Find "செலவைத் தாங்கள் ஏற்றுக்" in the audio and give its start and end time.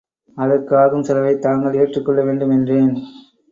1.03-2.05